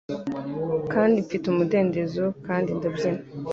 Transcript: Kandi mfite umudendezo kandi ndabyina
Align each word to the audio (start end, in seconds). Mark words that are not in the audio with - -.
Kandi 0.93 1.15
mfite 1.25 1.45
umudendezo 1.49 2.23
kandi 2.47 2.69
ndabyina 2.77 3.21